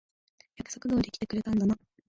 [0.57, 1.77] 約束通り来てくれたんだな。